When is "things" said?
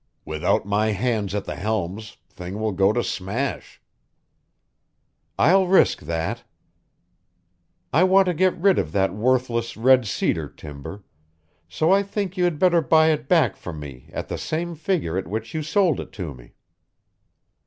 2.27-2.55